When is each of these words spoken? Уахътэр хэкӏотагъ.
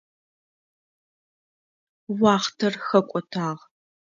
Уахътэр 2.19 2.73
хэкӏотагъ. 2.85 3.61